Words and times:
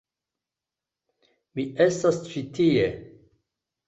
Mi 1.59 1.65
estas 1.85 2.17
ĉi 2.31 2.43
tie. 2.59 2.87